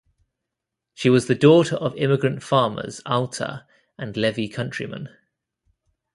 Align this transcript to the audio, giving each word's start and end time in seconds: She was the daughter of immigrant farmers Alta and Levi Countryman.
She 0.95 1.11
was 1.11 1.27
the 1.27 1.35
daughter 1.35 1.75
of 1.75 1.95
immigrant 1.95 2.41
farmers 2.41 3.01
Alta 3.05 3.67
and 3.99 4.17
Levi 4.17 4.47
Countryman. 4.47 5.09